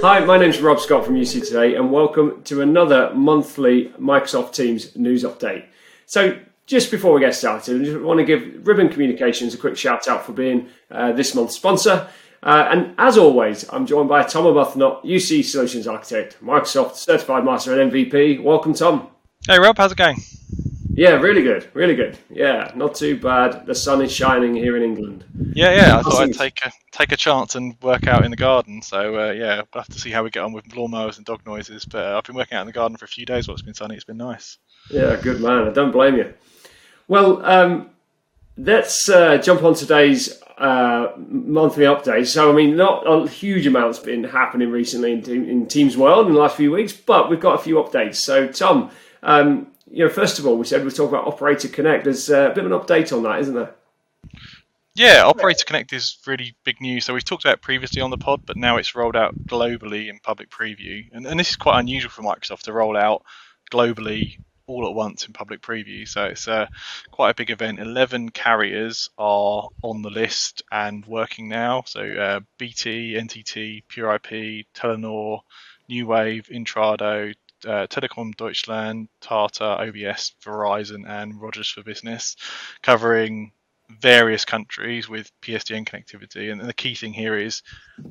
[0.00, 4.94] Hi, my name's Rob Scott from UC Today, and welcome to another monthly Microsoft Teams
[4.94, 5.64] news update.
[6.06, 9.76] So, just before we get started, I just want to give Ribbon Communications a quick
[9.76, 12.08] shout out for being uh, this month's sponsor.
[12.44, 17.80] Uh, and as always, I'm joined by Tom Arbuthnot, UC Solutions Architect, Microsoft Certified Master
[17.80, 18.40] and MVP.
[18.40, 19.08] Welcome, Tom.
[19.48, 20.18] Hey, Rob, how's it going?
[20.98, 22.18] Yeah, really good, really good.
[22.28, 23.66] Yeah, not too bad.
[23.66, 25.24] The sun is shining here in England.
[25.54, 25.98] Yeah, yeah.
[25.98, 28.82] I thought I'd take a take a chance and work out in the garden.
[28.82, 31.46] So uh, yeah, we'll have to see how we get on with lawnmowers and dog
[31.46, 31.84] noises.
[31.84, 33.62] But uh, I've been working out in the garden for a few days while it's
[33.62, 33.94] been sunny.
[33.94, 34.58] It's been nice.
[34.90, 35.68] Yeah, good man.
[35.68, 36.34] I don't blame you.
[37.06, 37.90] Well, um,
[38.56, 42.26] let's uh, jump on today's uh, monthly update.
[42.26, 46.32] So, I mean, not a huge amount's been happening recently in, in Teams World in
[46.32, 48.16] the last few weeks, but we've got a few updates.
[48.16, 48.90] So, Tom,
[49.22, 52.04] um, you know, first of all, we said we'd talk about Operator Connect.
[52.04, 53.74] There's uh, a bit of an update on that, isn't there?
[54.94, 57.04] Yeah, Operator Connect is really big news.
[57.04, 60.18] So we've talked about previously on the pod, but now it's rolled out globally in
[60.18, 61.06] public preview.
[61.12, 63.22] And, and this is quite unusual for Microsoft to roll out
[63.70, 66.06] globally all at once in public preview.
[66.06, 66.66] So it's uh,
[67.10, 67.80] quite a big event.
[67.80, 71.84] 11 carriers are on the list and working now.
[71.86, 75.40] So uh, BT, NTT, Pure IP, Telenor,
[75.90, 77.34] NuWave, Intrado,
[77.66, 82.36] uh, Telekom Deutschland, Tata, OBS, Verizon, and Rogers for Business,
[82.82, 83.52] covering
[83.88, 86.52] various countries with PSTN connectivity.
[86.52, 87.62] And the key thing here is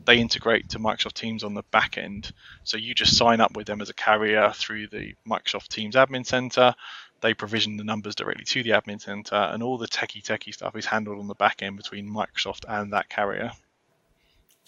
[0.05, 2.31] they integrate to Microsoft Teams on the back end.
[2.63, 6.25] So you just sign up with them as a carrier through the Microsoft Teams admin
[6.25, 6.73] center.
[7.21, 10.75] They provision the numbers directly to the admin center, and all the techie techie stuff
[10.75, 13.51] is handled on the back end between Microsoft and that carrier.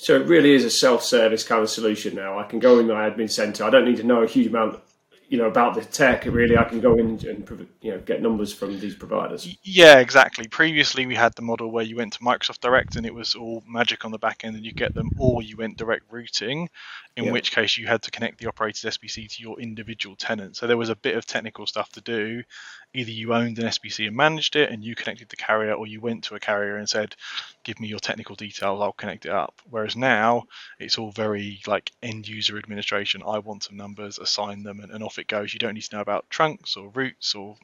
[0.02, 2.40] So it really is a self-service kind of solution now.
[2.40, 3.66] I can go in my admin center.
[3.66, 4.80] I don't need to know a huge amount,
[5.28, 6.24] you know, about the tech.
[6.24, 9.58] Really, I can go in and you know get numbers from these providers.
[9.62, 10.48] Yeah, exactly.
[10.48, 13.62] Previously, we had the model where you went to Microsoft Direct and it was all
[13.68, 16.70] magic on the back end, and you get them, or you went direct routing,
[17.18, 17.32] in yeah.
[17.34, 20.56] which case you had to connect the operator's SBC to your individual tenant.
[20.56, 22.44] So there was a bit of technical stuff to do.
[22.94, 26.02] Either you owned an SBC and managed it, and you connected the carrier, or you
[26.02, 27.16] went to a carrier and said,
[27.64, 30.48] "Give me your technical details, I'll connect it up." Whereas now
[30.80, 33.22] it's all very like end user administration.
[33.26, 35.54] I want some numbers, assign them, and, and off it goes.
[35.54, 37.58] You don't need to know about trunks or routes or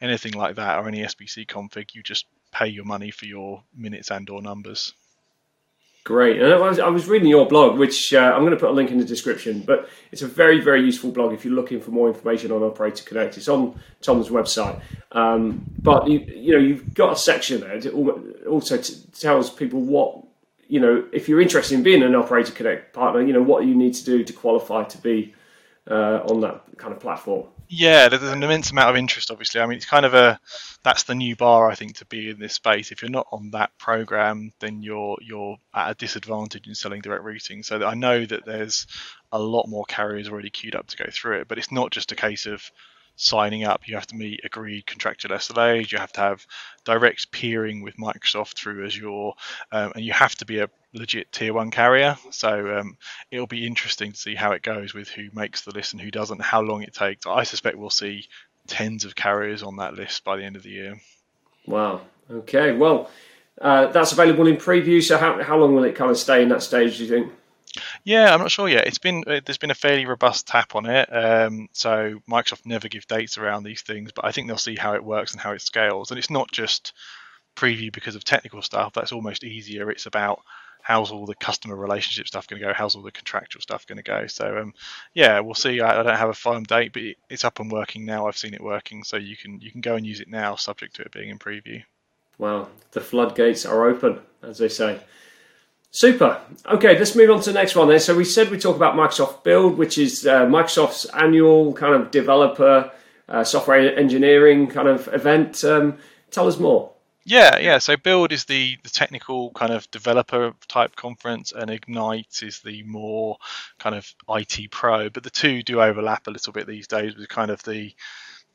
[0.00, 1.94] anything like that, or any SBC config.
[1.94, 4.94] You just pay your money for your minutes and or numbers.
[6.04, 6.40] Great.
[6.40, 8.72] And I was, I was reading your blog, which uh, I'm going to put a
[8.72, 11.90] link in the description, but it's a very, very useful blog if you're looking for
[11.90, 13.36] more information on Operator Connect.
[13.36, 14.80] It's on Tom's website.
[15.12, 17.92] Um, but, you, you know, you've got a section there that
[18.48, 20.24] also t- tells people what,
[20.68, 23.74] you know, if you're interested in being an Operator Connect partner, you know, what you
[23.74, 25.34] need to do to qualify to be
[25.88, 27.46] uh, on that kind of platform.
[27.72, 29.30] Yeah, there's an immense amount of interest.
[29.30, 30.40] Obviously, I mean, it's kind of a
[30.82, 32.90] that's the new bar I think to be in this space.
[32.90, 37.22] If you're not on that program, then you're you're at a disadvantage in selling direct
[37.22, 37.62] routing.
[37.62, 38.88] So I know that there's
[39.30, 42.10] a lot more carriers already queued up to go through it, but it's not just
[42.10, 42.68] a case of
[43.20, 43.86] signing up.
[43.86, 45.92] You have to meet agreed contractual SLAs.
[45.92, 46.46] You have to have
[46.84, 49.32] direct peering with Microsoft through Azure,
[49.72, 52.16] um, and you have to be a legit tier one carrier.
[52.30, 52.96] So um,
[53.30, 56.10] it'll be interesting to see how it goes with who makes the list and who
[56.10, 57.26] doesn't, how long it takes.
[57.26, 58.26] I suspect we'll see
[58.66, 61.00] tens of carriers on that list by the end of the year.
[61.66, 62.00] Wow.
[62.30, 62.72] Okay.
[62.72, 63.10] Well,
[63.60, 65.02] uh, that's available in preview.
[65.02, 66.96] So how, how long will it kind of stay in that stage?
[66.96, 67.32] Do you think?
[68.04, 68.86] Yeah, I'm not sure yet.
[68.86, 71.08] It's been uh, there's been a fairly robust tap on it.
[71.12, 74.94] Um, so Microsoft never give dates around these things, but I think they'll see how
[74.94, 76.10] it works and how it scales.
[76.10, 76.92] And it's not just
[77.56, 78.94] preview because of technical stuff.
[78.94, 79.90] That's almost easier.
[79.90, 80.40] It's about
[80.82, 82.72] how's all the customer relationship stuff going to go?
[82.74, 84.26] How's all the contractual stuff going to go?
[84.26, 84.74] So um,
[85.12, 85.80] yeah, we'll see.
[85.80, 88.26] I, I, don't have a firm date, but it's up and working now.
[88.26, 90.96] I've seen it working, so you can you can go and use it now, subject
[90.96, 91.82] to it being in preview.
[92.38, 95.00] Well, the floodgates are open, as they say.
[95.92, 96.40] Super.
[96.66, 97.98] Okay, let's move on to the next one then.
[97.98, 102.10] So we said we talk about Microsoft Build, which is uh, Microsoft's annual kind of
[102.12, 102.92] developer
[103.28, 105.64] uh, software engineering kind of event.
[105.64, 105.98] Um,
[106.30, 106.92] tell us more.
[107.24, 107.78] Yeah, yeah.
[107.78, 112.82] So Build is the, the technical kind of developer type conference, and Ignite is the
[112.84, 113.36] more
[113.78, 115.10] kind of IT pro.
[115.10, 117.92] But the two do overlap a little bit these days with kind of the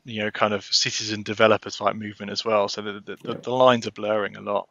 [0.04, 2.68] you know kind of citizen developer type movement as well.
[2.68, 3.34] So the the, yeah.
[3.42, 4.70] the lines are blurring a lot.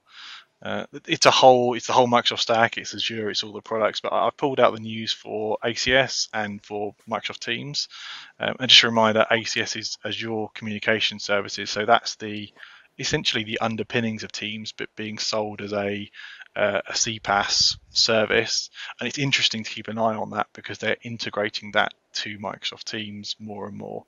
[0.64, 2.78] Uh, it's a whole it's the whole Microsoft stack.
[2.78, 3.28] It's Azure.
[3.28, 4.00] It's all the products.
[4.00, 7.88] But I pulled out the news for ACS and for Microsoft Teams.
[8.40, 11.68] Um, and just a reminder, ACS is Azure Communication Services.
[11.68, 12.50] So that's the
[12.98, 16.10] essentially the underpinnings of Teams, but being sold as a
[16.56, 18.70] uh, a CPaaS service.
[18.98, 22.84] And it's interesting to keep an eye on that because they're integrating that to Microsoft
[22.84, 24.06] Teams more and more.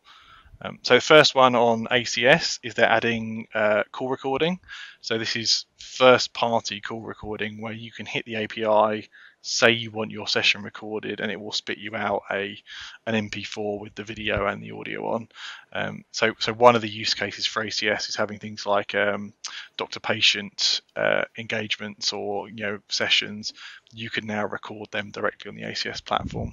[0.61, 4.61] Um, so first one on ACS is they're adding uh, call recording.
[5.01, 9.09] So this is first party call recording where you can hit the API,
[9.43, 12.59] say you want your session recorded, and it will spit you out a
[13.07, 15.29] an MP4 with the video and the audio on.
[15.73, 19.35] Um, so so one of the use cases for ACS is having things like um,
[19.77, 23.53] doctor-patient uh, engagements or you know sessions.
[23.93, 26.53] You can now record them directly on the ACS platform.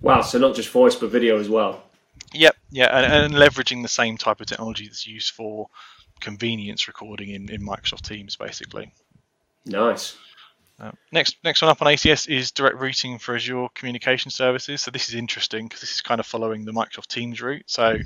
[0.00, 0.22] Wow!
[0.22, 1.82] So not just voice but video as well.
[2.34, 5.68] Yep, yeah, and, and, leveraging the same type of technology that's used for
[6.20, 8.92] convenience recording in, in Microsoft Teams, basically.
[9.64, 10.16] Nice.
[10.80, 14.82] Uh, next, next one up on ACS is direct routing for Azure Communication Services.
[14.82, 17.62] So this is interesting because this is kind of following the Microsoft Teams route.
[17.66, 17.98] So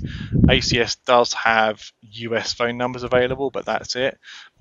[0.47, 4.19] ACS does have US phone numbers available, but that's it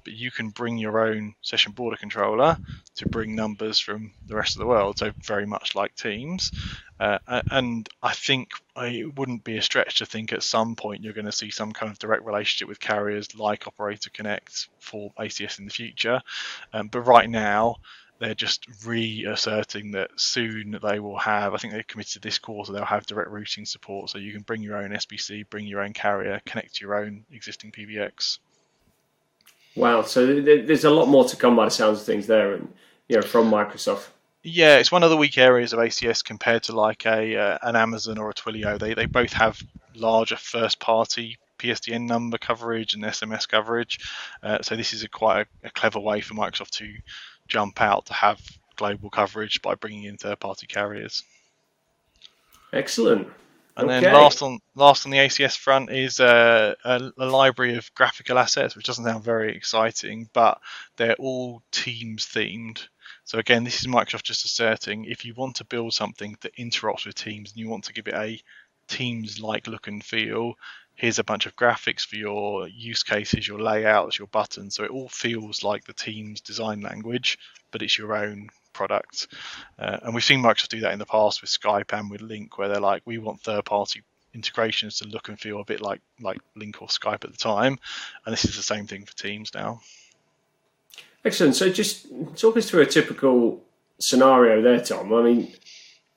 [0.09, 2.57] but you can bring your own session border controller
[2.95, 4.99] to bring numbers from the rest of the world.
[4.99, 6.51] So very much like Teams.
[6.99, 7.19] Uh,
[7.51, 11.27] and I think it wouldn't be a stretch to think at some point you're going
[11.27, 15.67] to see some kind of direct relationship with carriers like Operator Connect for ACS in
[15.67, 16.23] the future.
[16.73, 17.77] Um, but right now,
[18.19, 22.85] they're just reasserting that soon they will have, I think they've committed this quarter, they'll
[22.87, 24.09] have direct routing support.
[24.09, 27.27] So you can bring your own SBC, bring your own carrier, connect to your own
[27.31, 28.39] existing PBX.
[29.79, 30.03] Wow.
[30.03, 32.73] So there's a lot more to come by the sounds of things there, and
[33.09, 34.09] you know, from Microsoft.
[34.43, 37.77] Yeah, it's one of the weak areas of ACS compared to like a uh, an
[37.77, 38.79] Amazon or a Twilio.
[38.79, 39.63] They they both have
[39.95, 43.99] larger first party PSTN number coverage and SMS coverage.
[44.43, 46.93] Uh, so this is a quite a, a, clever way for Microsoft to
[47.49, 48.41] jump out to have
[48.77, 51.25] global coverage by bringing in third party carriers.
[52.73, 53.29] Excellent.
[53.79, 54.01] And okay.
[54.01, 58.37] then last on last on the ACS front is uh, a, a, library of graphical
[58.37, 60.61] assets, which doesn't sound very exciting, but
[60.97, 62.89] they're all Teams themed.
[63.25, 67.07] So again, this is Microsoft just asserting if you want to build something that interacts
[67.07, 68.43] with Teams and you want to give it a
[68.89, 70.55] Teams-like look and feel,
[70.97, 74.75] here's a bunch of graphics for your use cases, your layouts, your buttons.
[74.75, 77.39] So it all feels like the Teams design language,
[77.71, 78.49] but it's your own
[78.79, 79.29] product.
[79.79, 82.51] Uh, and we've seen Microsoft do that in the past with Skype and with Lync,
[82.57, 84.03] where they're like, we want third-party
[84.35, 87.79] integrations to look and feel a bit like like Lync or Skype at the time,
[88.25, 89.81] and this is the same thing for Teams now.
[91.25, 91.57] Excellent.
[91.57, 93.61] So just talk us through a typical
[93.99, 95.13] scenario there, Tom.
[95.13, 95.53] I mean,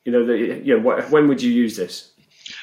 [0.05, 2.11] you know, the, you know, when would you use this?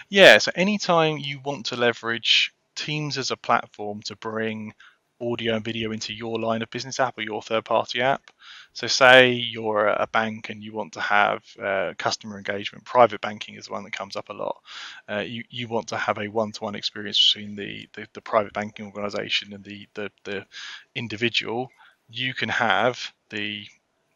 [0.08, 0.38] Yeah.
[0.38, 4.72] So anytime you want to leverage Teams as a platform to bring
[5.20, 8.30] audio and video into your line of business app or your third party app.
[8.72, 13.56] So, say you're a bank and you want to have uh, customer engagement, private banking
[13.56, 14.60] is the one that comes up a lot.
[15.08, 18.20] Uh, you, you want to have a one to one experience between the, the, the,
[18.20, 20.46] private banking organization and the, the, the
[20.94, 21.70] individual.
[22.10, 23.64] You can have the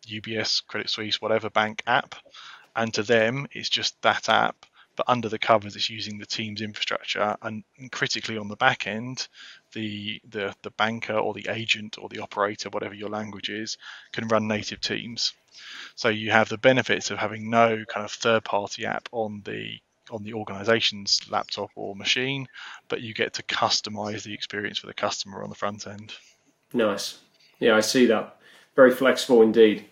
[0.06, 2.14] UBS, Credit Suisse, whatever bank app,
[2.76, 4.64] and to them, it's just that app
[4.97, 9.29] but under the covers it's using the team's infrastructure and, critically on the back end
[9.73, 13.79] the, the the banker or the agent or the operator whatever your language is
[14.12, 15.33] can run native teams.
[15.94, 19.79] So you have the benefits of having no kind of third party app on the
[20.11, 22.47] on the organization's laptop or machine
[22.89, 26.12] but you get to customize the experience for the customer on the front end.
[26.73, 27.19] Nice.
[27.59, 28.37] Yeah i see that.
[28.75, 29.87] Very flexible indeed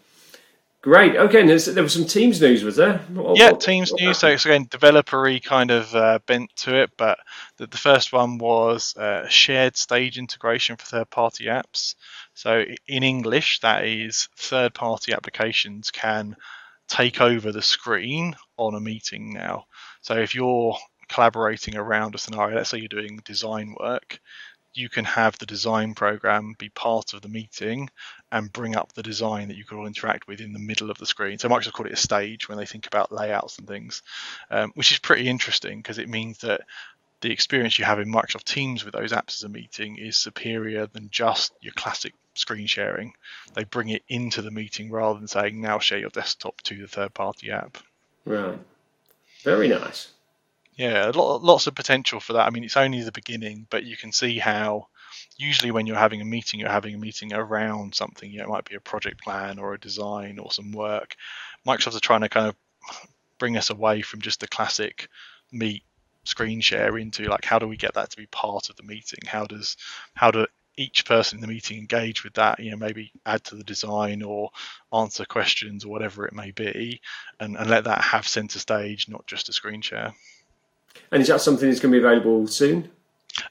[0.82, 1.14] Great.
[1.14, 2.98] Okay, and there was some Teams news, was there?
[3.12, 4.18] What, yeah, what, Teams what news.
[4.18, 7.18] So it's again developery kind of uh, bent to it, but
[7.58, 11.96] the, the first one was uh, shared stage integration for third-party apps.
[12.32, 16.34] So in English, that is third-party applications can
[16.88, 19.66] take over the screen on a meeting now.
[20.00, 20.76] So if you're
[21.10, 24.18] collaborating around a scenario, let's say you're doing design work,
[24.74, 27.90] you can have the design program be part of the meeting
[28.30, 30.98] and bring up the design that you can all interact with in the middle of
[30.98, 31.38] the screen.
[31.38, 34.02] So Microsoft call it a stage when they think about layouts and things,
[34.50, 36.62] um, which is pretty interesting because it means that
[37.20, 40.86] the experience you have in Microsoft Teams with those apps as a meeting is superior
[40.86, 43.12] than just your classic screen sharing.
[43.54, 46.88] They bring it into the meeting rather than saying now share your desktop to the
[46.88, 47.78] third party app.
[48.24, 48.58] Right.
[49.42, 50.12] Very nice.
[50.80, 52.46] Yeah, lots of potential for that.
[52.46, 54.87] I mean, it's only the beginning, but you can see how
[55.37, 58.30] usually when you're having a meeting, you're having a meeting around something.
[58.30, 61.16] You know, it might be a project plan or a design or some work.
[61.66, 62.56] Microsoft are trying to kind of
[63.38, 65.10] bring us away from just the classic
[65.52, 65.82] meet
[66.25, 69.20] screen share into like how do we get that to be part of the meeting?
[69.26, 69.76] How does
[70.14, 70.46] how do
[70.78, 72.58] each person in the meeting engage with that?
[72.58, 74.49] You know, maybe add to the design or
[74.94, 77.02] answer questions or whatever it may be,
[77.38, 80.14] and, and let that have center stage, not just a screen share.
[81.12, 82.90] And is that something that's going to be available soon?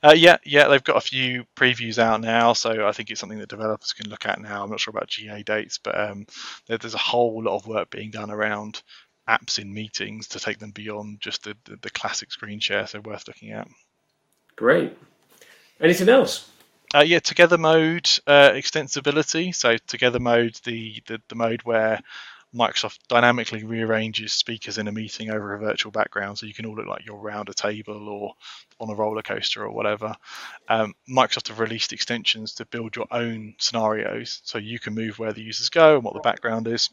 [0.04, 3.40] Uh, yeah, yeah, they've got a few previews out now, so I think it's something
[3.40, 4.64] that developers can look at now.
[4.64, 6.26] I'm not sure about GA dates, but um,
[6.68, 8.82] there, there's a whole lot of work being done around
[9.28, 13.00] apps in meetings to take them beyond just the, the, the classic screen share, so
[13.00, 13.68] worth looking at.
[14.56, 14.98] Great.
[15.80, 16.50] Anything else?
[16.94, 19.54] Uh, yeah, together mode uh, extensibility.
[19.54, 22.02] So together mode, the, the the mode where
[22.54, 26.76] Microsoft dynamically rearranges speakers in a meeting over a virtual background, so you can all
[26.76, 28.34] look like you're around a table or
[28.80, 30.16] on a roller coaster or whatever.
[30.68, 35.34] Um, Microsoft have released extensions to build your own scenarios, so you can move where
[35.34, 36.90] the users go and what the background is.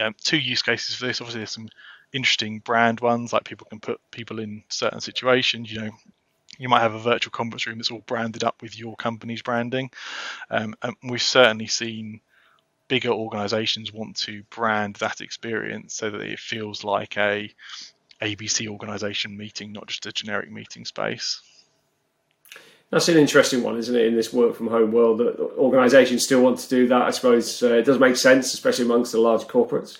[0.00, 1.20] Um, two use cases for this.
[1.20, 1.68] Obviously, there's some
[2.12, 5.70] interesting brand ones, like people can put people in certain situations.
[5.70, 5.90] You know,
[6.58, 9.90] you might have a virtual conference room that's all branded up with your company's branding.
[10.50, 12.20] Um, and we've certainly seen
[12.92, 17.50] bigger organizations want to brand that experience so that it feels like a
[18.20, 21.40] ABC organization meeting, not just a generic meeting space.
[22.90, 24.04] That's an interesting one, isn't it?
[24.04, 27.00] In this work from home world, that organisations still want to do that.
[27.00, 29.96] I suppose uh, it does make sense, especially amongst the large corporates.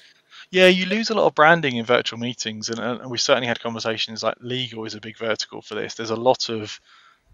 [0.51, 3.61] Yeah, you lose a lot of branding in virtual meetings, and, and we certainly had
[3.61, 5.95] conversations like legal is a big vertical for this.
[5.95, 6.79] There's a lot of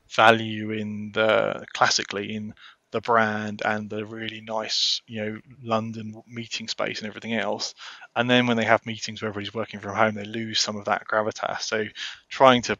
[0.08, 2.54] value in the classically in
[2.90, 7.74] the brand and the really nice, you know, London meeting space and everything else.
[8.16, 10.86] And then when they have meetings where everybody's working from home, they lose some of
[10.86, 11.62] that gravitas.
[11.62, 11.84] So
[12.28, 12.78] trying to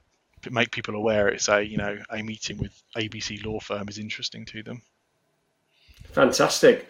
[0.51, 4.45] make people aware it's a, you know, a meeting with ABC law firm is interesting
[4.47, 4.83] to them.
[6.13, 6.89] Fantastic.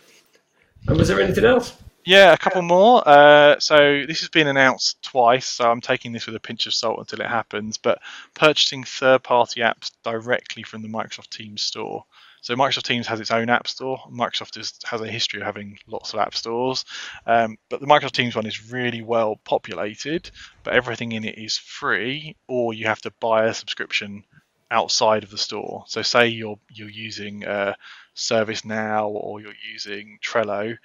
[0.87, 1.77] And was there anything else?
[2.05, 3.07] Yeah, a couple more.
[3.07, 6.73] Uh, so this has been announced twice, so I'm taking this with a pinch of
[6.73, 7.77] salt until it happens.
[7.77, 8.01] But
[8.35, 12.05] purchasing third-party apps directly from the Microsoft Teams store.
[12.41, 13.99] So Microsoft Teams has its own app store.
[14.11, 16.85] Microsoft is, has a history of having lots of app stores,
[17.27, 20.31] um, but the Microsoft Teams one is really well populated.
[20.63, 24.25] But everything in it is free, or you have to buy a subscription
[24.71, 25.85] outside of the store.
[25.87, 27.75] So say you're you're using uh,
[28.17, 30.77] ServiceNow or you're using Trello,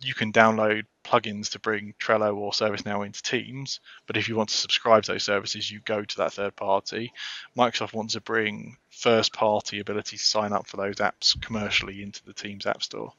[0.00, 3.80] you can download plugins to bring Trello or ServiceNow into Teams.
[4.06, 7.12] But if you want to subscribe to those services, you go to that third party.
[7.56, 12.24] Microsoft wants to bring first party ability to sign up for those apps commercially into
[12.24, 13.12] the Teams App Store.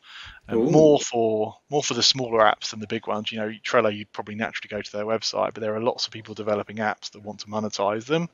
[0.47, 3.31] And more for more for the smaller apps than the big ones.
[3.31, 6.13] You know, Trello, you'd probably naturally go to their website, but there are lots of
[6.13, 8.29] people developing apps that want to monetize them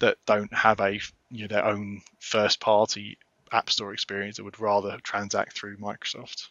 [0.00, 1.00] that don't have a
[1.30, 3.18] you know their own first party
[3.52, 6.48] app store experience that would rather transact through Microsoft.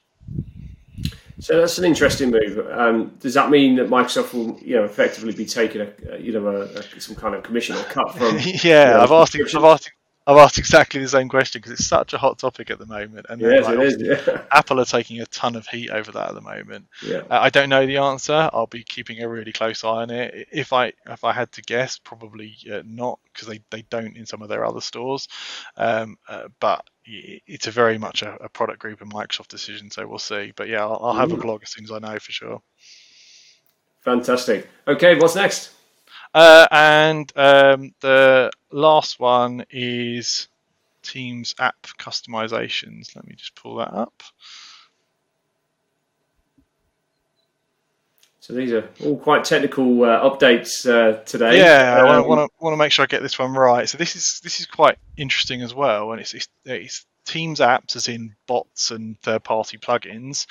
[1.40, 2.68] So that's an interesting move.
[2.72, 6.48] Um, does that mean that Microsoft will, you know, effectively be taking a, you know,
[6.48, 8.38] a, a, some kind of commission or cut from?
[8.42, 9.36] yeah, you know, I've asked.
[9.36, 9.92] I've asked.
[10.28, 13.28] I've asked exactly the same question because it's such a hot topic at the moment,
[13.30, 14.44] and yes, like, is, yeah.
[14.52, 16.88] Apple are taking a ton of heat over that at the moment.
[17.02, 17.20] Yeah.
[17.30, 18.50] Uh, I don't know the answer.
[18.52, 20.50] I'll be keeping a really close eye on it.
[20.52, 24.26] If I if I had to guess, probably uh, not because they, they don't in
[24.26, 25.30] some of their other stores.
[25.78, 30.06] Um, uh, but it's a very much a, a, product group and Microsoft decision, so
[30.06, 30.52] we'll see.
[30.58, 31.36] But yeah, I'll, I'll have Ooh.
[31.36, 32.62] a blog as soon as I know for sure.
[34.02, 34.68] Fantastic.
[34.86, 35.77] Okay, what's next?
[36.34, 40.48] Uh, and um, the last one is
[41.04, 43.16] Teams app customizations.
[43.16, 44.24] Let me just pull that up.
[48.48, 51.60] So these are all quite technical uh, updates uh, today.
[51.60, 53.90] Yeah, um, I want to want to make sure I get this one right.
[53.90, 57.98] So this is this is quite interesting as well, and it's, it's, it's Teams apps,
[57.98, 60.48] as in bots and third party plugins,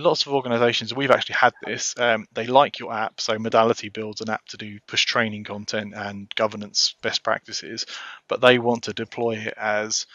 [0.00, 4.20] lots of organizations we've actually had this um, they like your app so modality builds
[4.20, 7.86] an app to do push training content and governance best practices
[8.28, 10.06] but they want to deploy it as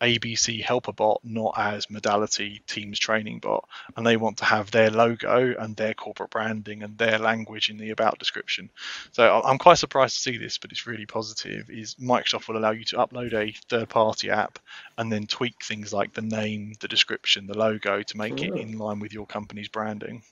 [0.00, 3.68] ABC helper bot, not as modality Teams training bot.
[3.96, 7.76] And they want to have their logo and their corporate branding and their language in
[7.76, 8.70] the about description.
[9.12, 11.70] So I'm quite surprised to see this, but it's really positive.
[11.70, 14.58] Is Microsoft will allow you to upload a third party app
[14.98, 18.44] and then tweak things like the name, the description, the logo to make oh.
[18.44, 20.22] it in line with your company's branding.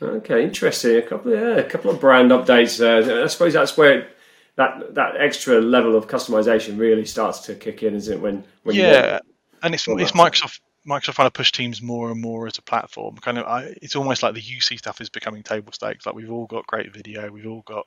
[0.00, 0.96] Okay, interesting.
[0.96, 2.80] A couple, of, yeah, a couple of brand updates.
[2.80, 4.08] Uh, I suppose that's where
[4.56, 8.20] that that extra level of customization really starts to kick in, isn't it?
[8.20, 9.20] When, when yeah,
[9.62, 13.16] and it's it's Microsoft Microsoft trying to push Teams more and more as a platform.
[13.16, 16.06] Kind of, I, it's almost like the UC stuff is becoming table stakes.
[16.06, 17.86] Like we've all got great video, we've all got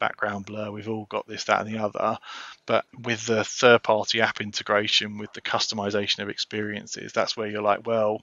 [0.00, 2.18] background blur, we've all got this, that, and the other.
[2.64, 7.86] But with the third-party app integration, with the customization of experiences, that's where you're like,
[7.86, 8.22] well,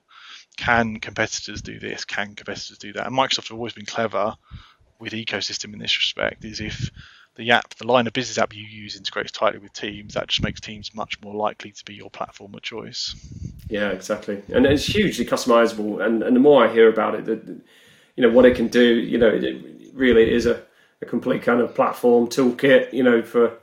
[0.57, 2.03] can competitors do this?
[2.03, 3.05] Can competitors do that?
[3.05, 4.35] And Microsoft have always been clever
[4.99, 6.43] with ecosystem in this respect.
[6.45, 6.89] Is if
[7.35, 10.41] the app, the line of business app you use integrates tightly with Teams, that just
[10.43, 13.15] makes Teams much more likely to be your platform of choice.
[13.69, 16.05] Yeah, exactly, and it's hugely customizable.
[16.05, 17.45] And, and the more I hear about it, that
[18.15, 20.61] you know what it can do, you know, it really is a,
[21.01, 23.57] a complete kind of platform toolkit, you know, for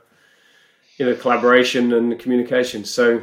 [0.97, 2.85] you know collaboration and communication.
[2.85, 3.21] So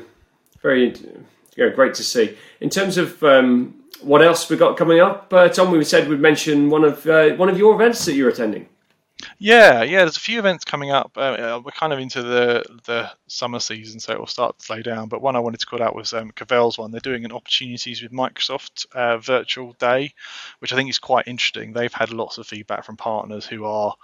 [0.63, 1.25] very, you
[1.57, 2.37] know, great to see.
[2.61, 6.21] In terms of um, what else we got coming up, uh, Tom, we said we'd
[6.21, 8.69] mention one of uh, one of your events that you're attending.
[9.39, 10.01] Yeah, yeah.
[10.01, 11.13] There's a few events coming up.
[11.17, 14.65] Uh, uh, we're kind of into the the summer season, so it will start to
[14.65, 15.09] slow down.
[15.09, 16.91] But one I wanted to call out was um, Cavell's one.
[16.91, 20.15] They're doing an opportunities with Microsoft uh, virtual day,
[20.61, 21.73] which I think is quite interesting.
[21.73, 23.95] They've had lots of feedback from partners who are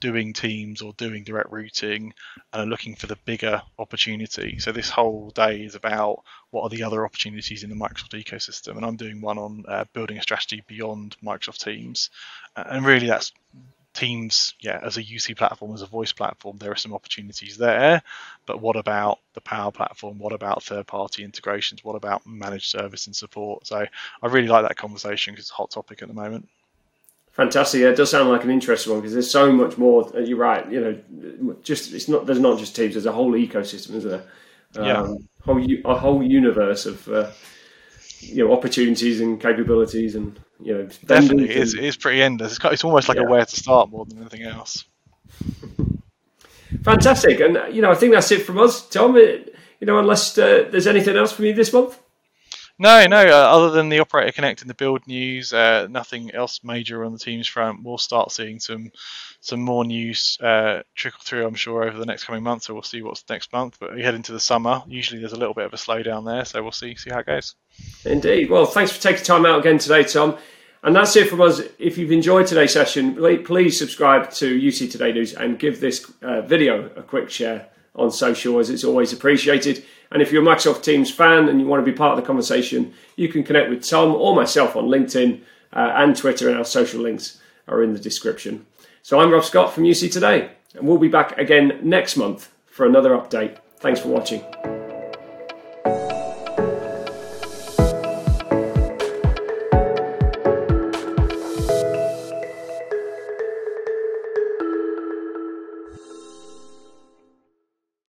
[0.00, 2.14] doing teams or doing direct routing
[2.52, 4.58] and are looking for the bigger opportunity.
[4.60, 8.76] So this whole day is about what are the other opportunities in the Microsoft ecosystem,
[8.76, 12.10] and I'm doing one on uh, building a strategy beyond Microsoft Teams,
[12.54, 13.32] and really that's
[13.98, 18.00] Teams, yeah, as a UC platform, as a voice platform, there are some opportunities there.
[18.46, 20.20] But what about the Power Platform?
[20.20, 21.82] What about third-party integrations?
[21.82, 23.66] What about managed service and support?
[23.66, 23.84] So
[24.22, 26.48] I really like that conversation because it's a hot topic at the moment.
[27.32, 27.80] Fantastic.
[27.80, 30.16] Yeah, it does sound like an interesting one because there's so much more.
[30.16, 30.70] Uh, you're right.
[30.70, 32.24] You know, just it's not.
[32.24, 32.94] There's not just teams.
[32.94, 34.24] There's a whole ecosystem, isn't there?
[34.76, 35.14] Um, yeah.
[35.44, 37.30] Whole a whole universe of uh,
[38.20, 42.56] you know opportunities and capabilities and you know definitely it's, it's pretty endless.
[42.56, 43.24] It's, it's almost like yeah.
[43.24, 44.84] a where to start more than anything else.
[46.82, 47.40] Fantastic.
[47.40, 48.88] And you know i think that's it from us.
[48.88, 51.98] Tom you know unless uh, there's anything else from you this month
[52.78, 53.26] no, no.
[53.26, 57.12] Uh, other than the operator connect and the build news, uh, nothing else major on
[57.12, 57.82] the teams front.
[57.82, 58.90] We'll start seeing some
[59.40, 62.66] some more news uh, trickle through, I'm sure, over the next coming months.
[62.66, 63.78] So we'll see what's next month.
[63.80, 64.82] But we head into the summer.
[64.86, 67.26] Usually, there's a little bit of a slowdown there, so we'll see see how it
[67.26, 67.54] goes.
[68.04, 68.50] Indeed.
[68.50, 70.36] Well, thanks for taking time out again today, Tom.
[70.82, 71.60] And that's it from us.
[71.78, 76.42] If you've enjoyed today's session, please subscribe to UC Today News and give this uh,
[76.42, 79.84] video a quick share on social, as it's always appreciated.
[80.10, 82.26] And if you're a Microsoft Teams fan and you want to be part of the
[82.26, 85.40] conversation, you can connect with Tom or myself on LinkedIn
[85.72, 88.66] uh, and Twitter, and our social links are in the description.
[89.02, 92.86] So I'm Rob Scott from UC Today, and we'll be back again next month for
[92.86, 93.58] another update.
[93.78, 94.77] Thanks for watching.